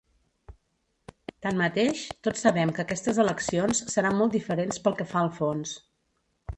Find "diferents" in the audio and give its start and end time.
4.41-4.83